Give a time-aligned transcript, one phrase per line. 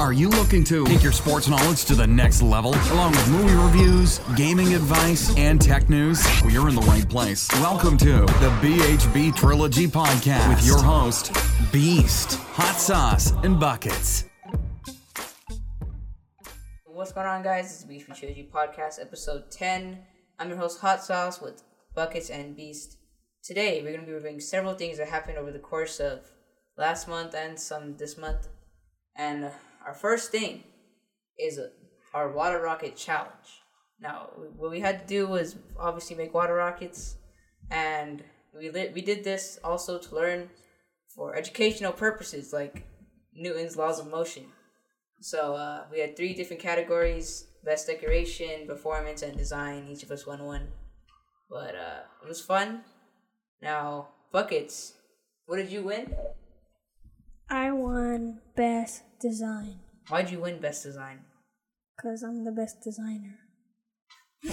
[0.00, 3.54] Are you looking to take your sports knowledge to the next level, along with movie
[3.54, 6.24] reviews, gaming advice, and tech news?
[6.40, 7.46] Well, you're in the right place.
[7.60, 11.36] Welcome to the BHB Trilogy Podcast with your host,
[11.70, 14.24] Beast, Hot Sauce, and Buckets.
[16.86, 17.70] What's going on, guys?
[17.70, 19.98] Is Beast Trilogy Podcast, episode 10.
[20.38, 21.62] I'm your host, Hot Sauce, with
[21.94, 22.96] Buckets and Beast.
[23.44, 26.20] Today, we're going to be reviewing several things that happened over the course of
[26.78, 28.48] last month and some this month.
[29.14, 29.50] And
[29.86, 30.64] our first thing
[31.38, 31.60] is
[32.14, 33.62] our water rocket challenge.
[34.00, 37.16] Now, what we had to do was obviously make water rockets,
[37.70, 38.22] and
[38.58, 40.50] we lit, we did this also to learn
[41.14, 42.84] for educational purposes, like
[43.34, 44.46] Newton's laws of motion.
[45.20, 49.86] So uh, we had three different categories: best decoration, performance, and design.
[49.90, 50.68] Each of us won one,
[51.50, 52.82] but uh, it was fun.
[53.60, 54.94] Now, buckets.
[55.44, 56.14] What did you win?
[57.50, 61.20] I won best design Why'd you win best design?
[61.96, 63.38] because I'm the best designer.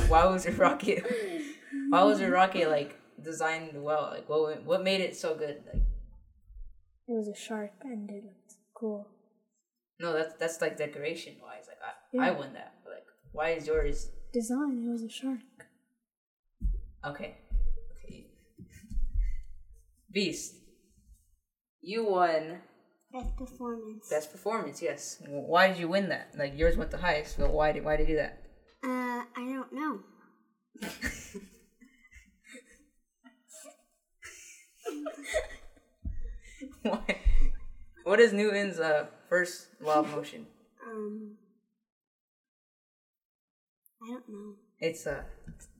[0.09, 1.03] Why was your rocket?
[1.89, 4.09] Why was your rocket like designed well?
[4.13, 4.63] Like what?
[4.65, 5.63] What made it so good?
[5.65, 5.83] Like
[7.07, 9.07] It was a shark and it looked cool.
[9.99, 11.65] no, that's that's like decoration wise.
[11.67, 11.81] Like
[12.21, 12.73] I, I won that.
[12.85, 14.09] Like why is yours?
[14.33, 15.39] Design, it was a shark.
[17.05, 17.37] Okay,
[18.03, 18.25] okay.
[20.11, 20.55] Beast,
[21.81, 22.59] you won
[23.17, 24.09] Best performance.
[24.09, 24.79] best performance.
[24.81, 25.17] Yes.
[25.27, 26.33] Why did you win that?
[26.37, 27.39] Like yours went the highest.
[27.39, 28.43] But why did why did you do that?
[28.83, 30.01] Uh, I don't know.
[36.83, 37.17] why?
[38.03, 40.45] What is Newton's uh first law of motion?
[40.85, 41.37] Um,
[44.03, 44.53] I don't know.
[44.79, 45.23] It's uh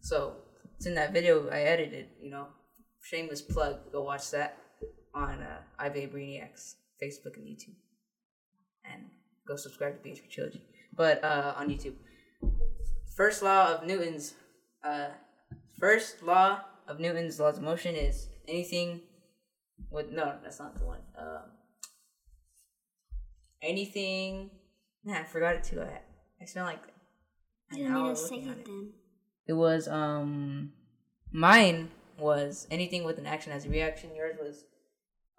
[0.02, 0.38] so
[0.76, 2.48] it's in that video I edited, you know.
[3.04, 4.58] Shameless plug, go watch that
[5.14, 7.76] on uh Ive Brainiacs, Facebook and YouTube.
[8.86, 9.04] And
[9.48, 10.62] go subscribe to BHB Trilogy.
[10.96, 11.96] But uh on YouTube.
[13.16, 14.34] First law of Newton's
[14.84, 15.10] uh
[15.80, 19.02] first law of Newton's laws of motion is anything
[19.92, 21.00] with no, that's not the one.
[21.18, 21.52] Um
[23.62, 24.50] anything
[25.04, 25.82] Nah, I forgot it too.
[25.82, 26.02] I
[26.42, 26.82] I smell like
[27.72, 28.66] You don't hour need looking at it.
[28.66, 28.90] then.
[29.48, 30.74] It was um
[31.32, 34.16] mine was anything with an action has a reaction.
[34.16, 34.66] Yours was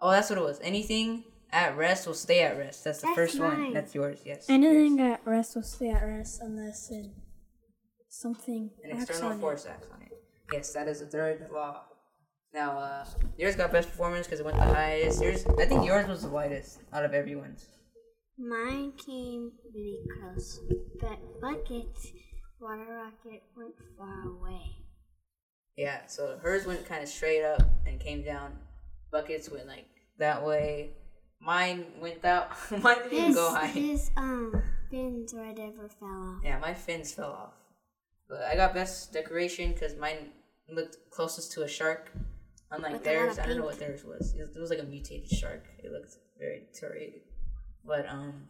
[0.00, 0.58] oh that's what it was.
[0.62, 2.84] Anything at rest will stay at rest.
[2.84, 3.72] That's the That's first one.
[3.72, 4.20] That's yours.
[4.24, 4.48] Yes.
[4.48, 7.06] Anything at rest will stay at rest unless it,
[8.08, 10.12] something An acts external on force acts on it.
[10.52, 11.82] Yes, that is the third law.
[12.54, 13.04] Now, uh,
[13.36, 15.22] yours got best performance because it went the highest.
[15.22, 17.66] Yours, I think yours was the lightest out of everyone's.
[18.38, 20.60] Mine came really close,
[21.00, 22.12] but Bucket's
[22.60, 24.76] water rocket went far away.
[25.76, 28.58] Yeah, so hers went kind of straight up and came down.
[29.12, 29.86] Buckets went like
[30.18, 30.90] that way.
[31.40, 32.50] Mine went out.
[32.82, 33.66] Mine didn't even His, go high.
[33.66, 36.44] his um fins right ever fell off.
[36.44, 37.54] Yeah, my fins fell off.
[38.28, 40.30] But I got best decoration because mine
[40.70, 42.12] looked closest to a shark.
[42.70, 44.34] Unlike With theirs, I don't know what theirs was.
[44.34, 45.64] It, it was like a mutated shark.
[45.82, 47.22] It looked very deteriorated.
[47.84, 48.42] But um,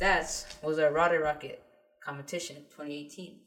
[0.00, 1.62] that was our Rotter Rocket
[2.02, 3.40] competition 2018.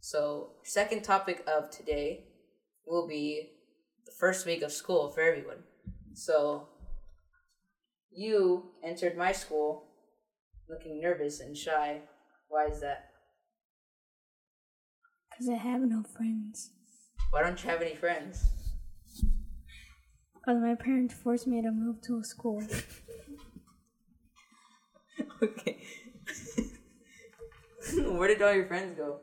[0.00, 2.24] So second topic of today
[2.86, 3.50] will be
[4.04, 5.62] the first week of school for everyone.
[6.12, 6.68] So
[8.16, 9.84] you entered my school
[10.68, 12.00] looking nervous and shy.
[12.48, 13.10] Why is that?
[15.34, 16.70] because I have no friends.
[17.30, 18.44] Why don't you have any friends?
[20.34, 22.62] Because my parents forced me to move to a school.
[25.42, 25.82] okay.
[27.96, 29.20] Where did all your friends go?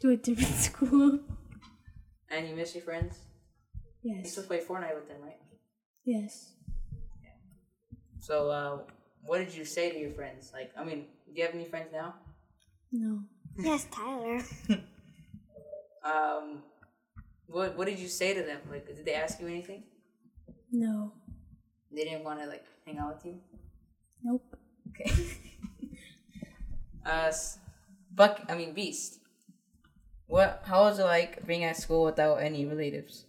[0.00, 1.20] to a different school.
[2.30, 3.18] And you miss your friends?
[4.02, 4.24] Yes.
[4.24, 5.36] You still play Fortnite with them, right?
[6.04, 6.54] Yes.
[8.20, 8.78] So, uh,
[9.24, 10.52] what did you say to your friends?
[10.52, 12.14] Like, I mean, do you have any friends now?
[12.92, 13.20] No.
[13.58, 14.40] Yes, Tyler.
[16.02, 16.62] Um,
[17.46, 18.60] what what did you say to them?
[18.70, 19.82] Like, did they ask you anything?
[20.70, 21.12] No.
[21.92, 23.40] They didn't want to like hang out with you.
[24.22, 24.56] Nope.
[24.88, 25.12] Okay.
[27.04, 27.32] uh,
[28.14, 28.40] Buck.
[28.48, 29.18] I mean, Beast.
[30.26, 30.62] What?
[30.64, 33.26] How was it like being at school without any relatives?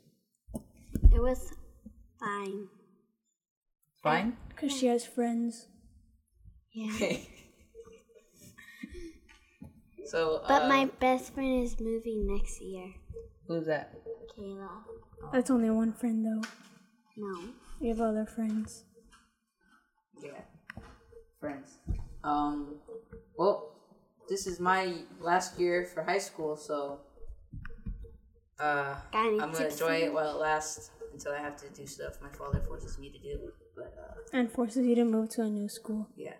[1.11, 1.51] It was
[2.19, 2.67] fine.
[4.01, 4.37] Fine.
[4.49, 5.67] Because she has friends.
[6.73, 6.91] Yeah.
[6.95, 7.27] Okay.
[10.05, 12.93] so, But uh, my best friend is moving next year.
[13.47, 13.93] who's that?
[14.37, 14.69] Kayla.
[15.31, 16.47] That's only one friend though.
[17.17, 17.39] No.
[17.79, 18.83] We have other friends.
[20.21, 20.31] Yeah,
[21.39, 21.77] friends.
[22.23, 22.75] Um,
[23.37, 23.75] well,
[24.29, 26.99] this is my last year for high school, so
[28.59, 32.29] uh, I'm gonna enjoy it while it lasts until I have to do stuff my
[32.29, 33.51] father forces me to do.
[33.81, 36.07] But uh, And forces you to move to a new school.
[36.15, 36.37] yeah,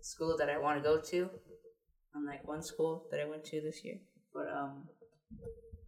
[0.00, 1.28] school that I want to go to.
[2.14, 3.98] Unlike one school that I went to this year.
[4.34, 4.88] But um,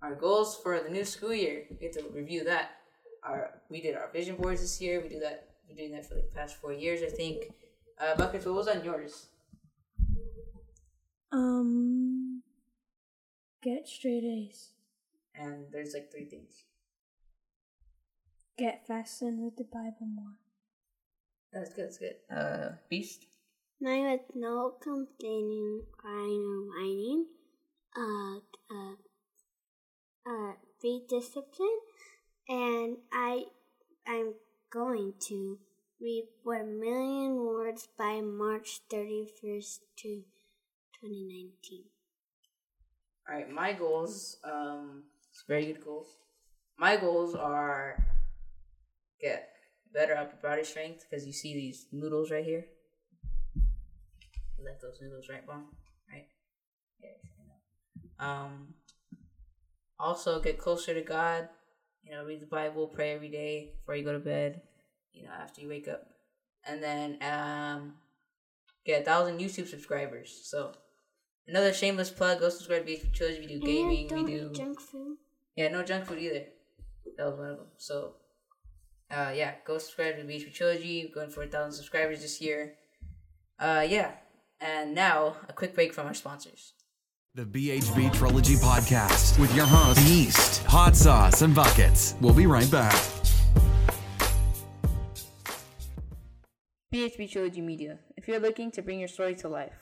[0.03, 2.67] our goals for the new school year, we get to review that.
[3.25, 5.01] Our we did our vision boards this year.
[5.01, 5.49] We do that.
[5.69, 7.39] We're doing that for like the past four years, I think.
[8.01, 9.27] Uh, Buckets, what was on yours?
[11.33, 12.43] Um,
[13.63, 14.71] get straight A's.
[15.35, 16.65] And there's like three things.
[18.59, 20.37] Get fast with the Bible more.
[21.53, 21.87] That's good.
[21.87, 22.17] That's good.
[22.35, 23.27] Uh, Beast.
[23.81, 27.27] Mine with no complaining, crying, or whining.
[27.97, 28.37] Uh,
[28.71, 28.95] uh,
[30.27, 30.53] uh,
[30.83, 31.81] be disciplined,
[32.49, 33.45] and I,
[34.07, 34.35] I'm
[34.71, 35.59] going to
[36.01, 40.23] read one million words by March thirty first to
[40.99, 41.85] twenty nineteen.
[43.29, 44.37] All right, my goals.
[44.45, 46.17] Um, it's very good goals.
[46.79, 48.03] My goals are
[49.21, 49.50] get
[49.93, 52.67] better upper body strength because you see these noodles right here.
[54.59, 55.67] You left those noodles right, Mom?
[56.11, 56.27] Right?
[57.03, 57.19] Yes,
[58.19, 58.75] Um,
[59.99, 61.49] also get closer to God.
[62.03, 64.63] You know, read the Bible, pray every day before you go to bed.
[65.13, 66.07] You know, after you wake up,
[66.67, 67.95] and then um,
[68.85, 70.41] get a thousand YouTube subscribers.
[70.45, 70.73] So
[71.49, 72.41] another shameless plug.
[72.41, 73.41] Go subscribe to Trilogy.
[73.41, 74.09] We do gaming.
[74.25, 75.17] we do junk food.
[75.57, 76.45] yeah, no junk food either.
[77.17, 77.67] That was one of them.
[77.77, 78.15] So,
[79.11, 81.07] uh, yeah, go subscribe to the BHB Trilogy.
[81.07, 82.75] We're going for a thousand subscribers this year.
[83.59, 84.13] Uh, yeah,
[84.61, 86.75] and now a quick break from our sponsors.
[87.35, 92.15] The BHB Trilogy Podcast with your host, Beast, Hot Sauce, and Buckets.
[92.21, 92.95] We'll be right back.
[96.93, 97.99] BHB Trilogy Media.
[98.17, 99.79] If you're looking to bring your story to life,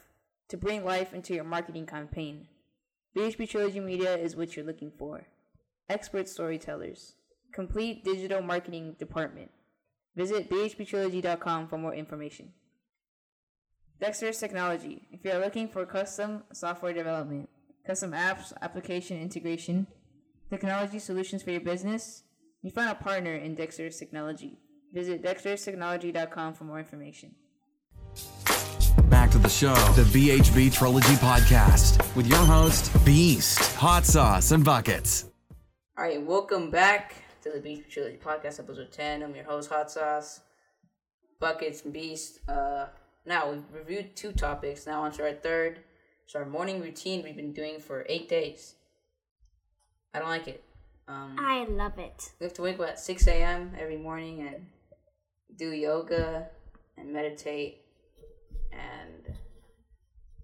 [0.51, 2.49] to bring life into your marketing campaign,
[3.17, 5.27] BHB Trilogy Media is what you're looking for.
[5.89, 7.15] Expert storytellers,
[7.53, 9.51] complete digital marketing department.
[10.17, 12.53] Visit bhbtrilogy.com for more information.
[14.01, 15.09] Dexter's Technology.
[15.11, 17.49] If you're looking for custom software development,
[17.87, 19.87] custom apps, application integration,
[20.51, 22.23] technology solutions for your business,
[22.63, 24.59] you find a partner in Dexter's Technology.
[24.93, 27.35] Visit dexterstechnology.com for more information.
[29.05, 34.65] Back to the show, the BHB Trilogy Podcast with your host, Beast, Hot Sauce, and
[34.65, 35.25] Buckets.
[35.97, 37.15] All right, welcome back
[37.49, 39.23] to the Beast Trilogy Podcast, episode 10.
[39.23, 40.41] I'm your host, Hot Sauce,
[41.41, 42.41] Buckets, and Beast.
[42.47, 42.87] Uh,
[43.25, 44.87] now, we've reviewed two topics.
[44.87, 45.81] Now, on to our third.
[46.27, 48.75] It's our morning routine we've been doing for eight days.
[50.13, 50.63] I don't like it.
[51.07, 52.33] Um, I love it.
[52.39, 53.73] we have to wake up at 6 a.m.
[53.79, 54.67] every morning and
[55.57, 56.49] do yoga
[56.99, 57.81] and meditate
[58.73, 59.35] and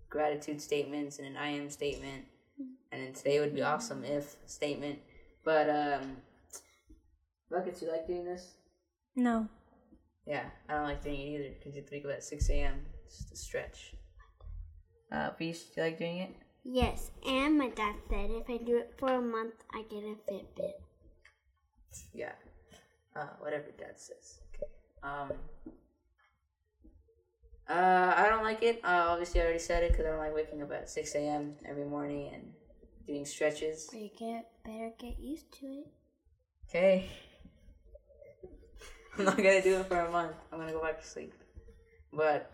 [0.08, 2.24] gratitude statements and an I am statement.
[2.92, 5.00] And then today would be awesome if statement.
[5.44, 6.16] But, um,
[7.54, 8.54] Buckets, you like doing this?
[9.14, 9.48] No.
[10.26, 12.50] Yeah, I don't like doing it either because you have to wake up at 6
[12.50, 12.80] a.m.
[13.08, 13.94] just to stretch.
[15.12, 16.34] Uh, Beast, do you like doing it?
[16.64, 20.16] Yes, and my dad said if I do it for a month, I get a
[20.28, 20.72] Fitbit.
[22.12, 22.32] Yeah.
[23.14, 24.40] Uh, whatever dad says.
[24.52, 24.66] Okay.
[25.04, 25.32] Um.
[27.68, 28.80] Uh, I don't like it.
[28.82, 31.54] Uh, obviously, I already said it because I don't like waking up at 6 a.m.
[31.64, 32.52] every morning and
[33.06, 33.88] doing stretches.
[33.92, 35.86] But you get better get used to it.
[36.68, 37.08] Okay.
[39.18, 40.34] I'm not gonna do it for a month.
[40.52, 41.32] I'm gonna go back to sleep.
[42.12, 42.50] But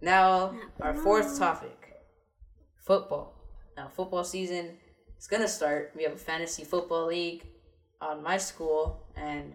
[0.00, 1.96] now, our fourth topic
[2.76, 3.34] football.
[3.76, 4.76] Now, football season
[5.18, 5.92] is gonna start.
[5.96, 7.44] We have a fantasy football league
[8.00, 9.54] on my school, and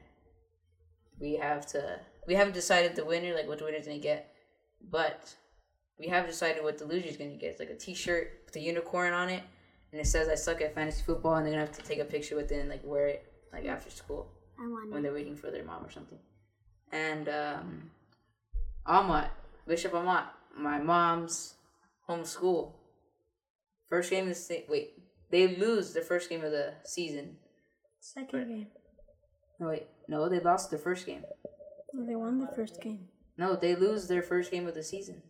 [1.19, 1.99] we have to.
[2.27, 4.33] We haven't decided the winner, like what the winner's gonna get,
[4.91, 5.33] but
[5.97, 7.51] we have decided what the loser's gonna get.
[7.51, 9.43] It's like a T-shirt with a unicorn on it,
[9.93, 12.05] and it says "I suck at fantasy football," and they're gonna have to take a
[12.05, 14.27] picture with it and like wear it like after school
[14.59, 16.19] I when they're waiting for their mom or something.
[16.91, 17.91] And um,
[18.87, 19.31] Amat,
[19.67, 21.55] Bishop Amat, my mom's
[22.07, 22.75] home school.
[23.89, 24.93] First game is the wait,
[25.29, 27.37] they lose the first game of the season.
[27.99, 28.67] Second game.
[29.59, 31.23] No wait, no, they lost their first game.
[31.93, 33.07] Well, they won the first game.
[33.37, 35.21] No, they lose their first game of the season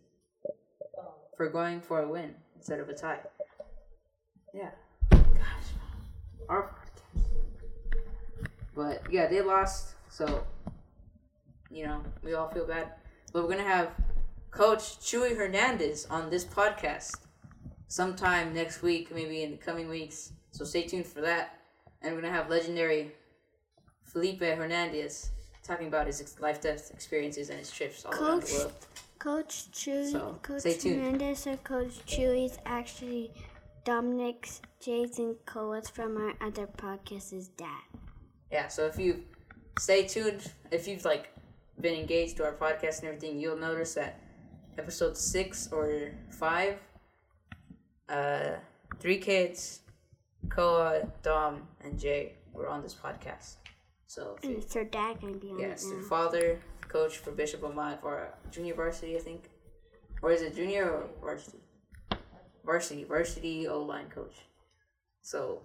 [1.36, 3.20] for going for a win instead of a tie.
[4.52, 4.70] Yeah.
[5.10, 5.22] Gosh.
[6.48, 7.24] Our podcast.
[8.74, 10.44] But yeah, they lost, so
[11.70, 12.92] you know, we all feel bad.
[13.32, 13.90] But we're gonna have
[14.50, 17.16] Coach Chewy Hernandez on this podcast
[17.88, 20.32] sometime next week, maybe in the coming weeks.
[20.50, 21.58] So stay tuned for that.
[22.02, 23.12] And we're gonna have legendary
[24.04, 25.30] Felipe Hernandez
[25.62, 28.72] talking about his life death experiences and his trips all around the Coach- world.
[29.18, 31.02] Coach Chewy, So, Coach stay tuned.
[31.04, 33.30] Hernandez or Coach Chewy is actually
[33.84, 37.82] Dominic's Jason Coates from our other podcast's dad.
[38.50, 39.22] Yeah, so if you
[39.78, 41.28] stay tuned, if you've like
[41.80, 44.20] been engaged to our podcast and everything, you'll notice that
[44.78, 46.78] episode six or five.
[48.08, 48.56] Uh,
[48.98, 49.80] three kids,
[50.48, 53.56] Koa, Dom, and Jay were on this podcast.
[54.06, 56.08] So And you- is their dad gonna be on yes, it their now?
[56.08, 59.48] father, coach for Bishop Amat for junior varsity, I think,
[60.22, 61.62] or is it junior or varsity?
[62.64, 64.34] Varsity, varsity O line coach.
[65.22, 65.62] So,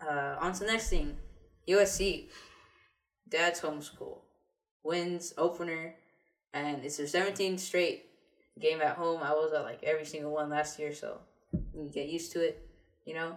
[0.00, 1.16] uh, on to the next thing,
[1.66, 2.28] USC,
[3.28, 4.20] dad's homeschool,
[4.82, 5.94] wins opener,
[6.52, 8.06] and it's their 17th straight
[8.60, 9.22] game at home.
[9.22, 11.18] I was at like every single one last year, so
[11.74, 12.68] you get used to it,
[13.04, 13.36] you know.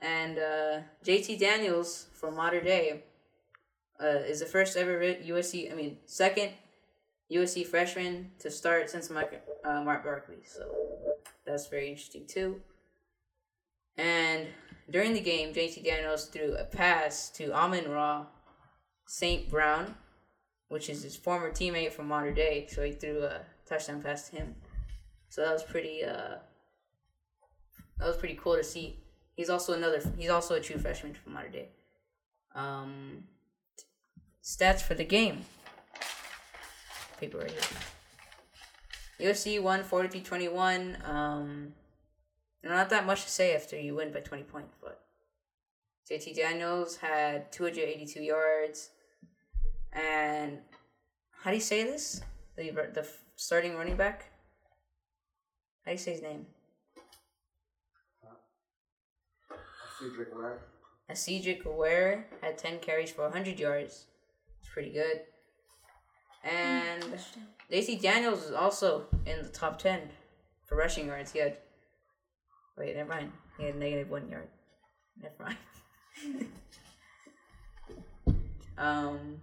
[0.00, 3.02] And uh, JT Daniels from Mater Dei
[4.02, 6.50] uh, is the first ever USC, I mean, second
[7.30, 9.34] USC freshman to start since Mark,
[9.64, 10.42] uh, Mark Barkley.
[10.44, 10.68] So
[11.46, 12.60] that's very interesting too.
[13.96, 14.48] And
[14.90, 18.26] during the game, JT Daniels threw a pass to Amon Ra
[19.06, 19.48] St.
[19.48, 19.94] Brown,
[20.72, 22.66] which is his former teammate from Mater Dei.
[22.70, 24.54] So he threw a touchdown pass to him.
[25.28, 26.02] So that was pretty.
[26.02, 26.36] Uh,
[27.98, 28.98] that was pretty cool to see.
[29.36, 30.02] He's also another.
[30.16, 31.68] He's also a true freshman from Mater Dei.
[32.54, 33.24] Um,
[34.42, 35.44] stats for the game.
[37.20, 39.30] Paper right here.
[39.30, 41.08] USC won 43-21.
[41.08, 41.74] Um,
[42.64, 45.04] not that much to say after you win by 20 points, but
[46.10, 48.90] JT Daniels had 282 yards.
[49.92, 50.58] And
[51.42, 52.22] how do you say this?
[52.56, 53.06] The, the
[53.36, 54.30] starting running back?
[55.84, 56.46] How do you say his name?
[59.98, 60.58] Cedric Ware.
[61.08, 64.06] And Cedric Ware had 10 carries for 100 yards.
[64.60, 65.20] It's pretty good.
[66.44, 67.04] And
[67.70, 70.00] JT Daniels is also in the top 10
[70.66, 71.32] for rushing yards.
[71.32, 71.58] He had.
[72.76, 73.32] Wait, never mind.
[73.58, 74.48] He had negative one yard.
[75.20, 76.48] Never mind.
[78.78, 79.40] um,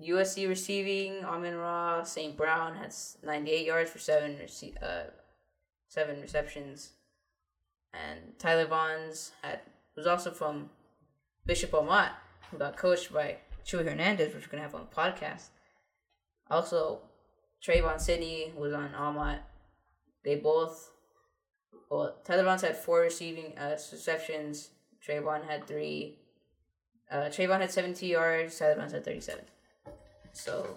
[0.00, 2.36] USC receiving Amon Ra St.
[2.36, 5.10] Brown has 98 yards for seven rece- uh,
[5.88, 6.92] seven receptions.
[7.92, 9.60] And Tyler Vaughns had
[9.96, 10.70] was also from
[11.44, 12.12] Bishop Amat,
[12.50, 15.48] who got coached by Chuy Hernandez, which we're gonna have on the podcast.
[16.50, 17.00] Also,
[17.62, 19.40] Trayvon Sidney was on Amat.
[20.24, 20.92] They both
[21.92, 24.70] well, Tyler Vaughns had four receiving uh, receptions.
[25.06, 26.16] Trayvon had three.
[27.10, 28.58] Uh, Trayvon had 70 yards.
[28.58, 29.44] Tyler Vaughns had 37.
[30.32, 30.76] So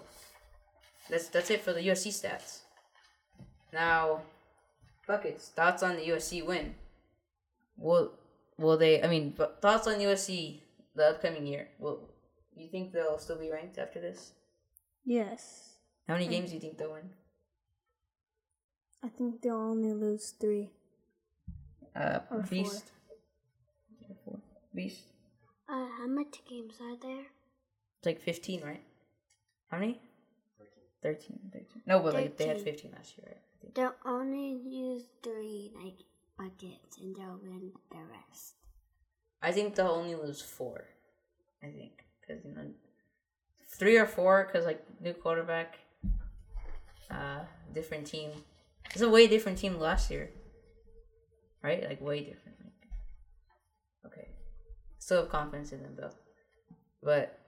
[1.08, 2.60] that's that's it for the USC stats.
[3.72, 4.22] Now,
[5.06, 6.74] buckets thoughts on the USC win.
[7.76, 8.12] Will
[8.58, 9.02] will they?
[9.02, 10.60] I mean, but thoughts on USC
[10.94, 11.68] the upcoming year.
[11.78, 12.08] Will
[12.56, 14.32] you think they'll still be ranked after this?
[15.04, 15.74] Yes.
[16.08, 17.10] How many games do you think they'll win?
[19.04, 20.70] I think they'll only lose three.
[21.94, 22.42] Uh, Or.
[22.42, 22.90] Beast.
[24.24, 24.38] Four.
[24.74, 25.02] Beast.
[25.68, 27.24] Uh, how many games are there?
[27.98, 28.82] It's like 15, right?
[29.70, 30.00] How many?
[31.02, 31.38] 13.
[31.52, 31.82] 13.
[31.86, 33.36] No, but like they had 15 last year, right?
[33.36, 33.74] I think.
[33.74, 35.98] They'll only use three like
[36.38, 38.54] buckets, and they'll win the rest.
[39.42, 40.84] I think they'll only lose four.
[41.62, 42.04] I think.
[42.20, 42.66] Because, you know,
[43.68, 45.78] three or four, because, like, new quarterback,
[47.10, 47.40] uh,
[47.72, 48.30] different team.
[48.92, 50.30] It's a way different team last year.
[51.62, 51.84] Right?
[51.88, 52.56] Like, way different.
[52.62, 54.28] Like, okay.
[54.98, 56.10] Still have confidence in them, though.
[57.02, 57.38] But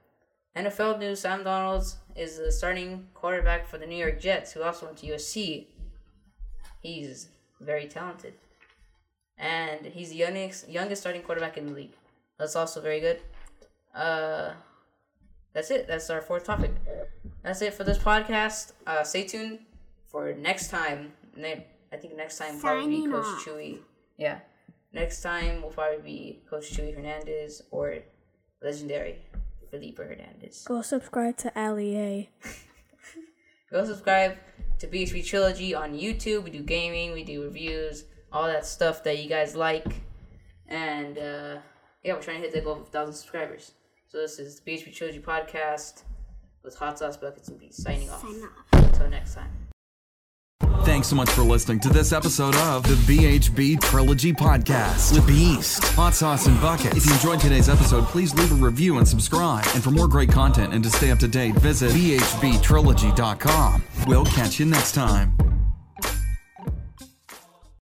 [0.55, 4.87] NFL news Sam Donalds is the starting quarterback for the New York Jets, who also
[4.87, 5.67] went to USC.
[6.81, 7.29] He's
[7.61, 8.33] very talented.
[9.37, 11.93] And he's the youngest, youngest starting quarterback in the league.
[12.37, 13.21] That's also very good.
[13.93, 14.51] Uh,
[15.53, 15.87] that's it.
[15.87, 16.71] That's our fourth topic.
[17.43, 18.73] That's it for this podcast.
[18.85, 19.59] Uh, stay tuned
[20.07, 21.13] for next time.
[21.37, 23.45] I think next time will probably be Signing Coach off.
[23.45, 23.79] Chewy.
[24.17, 24.39] Yeah.
[24.93, 27.99] Next time will probably be Coach Chewy Hernandez or
[28.61, 29.19] legendary
[29.69, 30.63] Felipe Hernandez.
[30.67, 32.29] Go subscribe to Ali A.
[33.71, 34.37] Go subscribe
[34.79, 36.43] to BHB Trilogy on YouTube.
[36.43, 39.85] We do gaming, we do reviews, all that stuff that you guys like.
[40.67, 41.57] And uh,
[42.03, 43.73] yeah, we're trying to hit the goal of 1,000 subscribers.
[44.07, 46.03] So this is the BHB Trilogy podcast
[46.63, 48.21] with Hot Sauce Buckets and Beats signing off.
[48.21, 48.83] Sign off.
[48.83, 49.68] Until next time.
[50.99, 55.81] Thanks so much for listening to this episode of the BHB Trilogy Podcast with Beast,
[55.93, 56.97] Hot Sauce, and Buckets.
[56.97, 59.65] If you enjoyed today's episode, please leave a review and subscribe.
[59.73, 63.83] And for more great content and to stay up to date, visit bhbtrilogy.com.
[64.07, 65.48] We'll catch you next time.